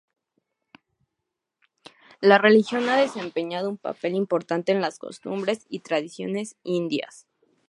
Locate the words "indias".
6.63-7.27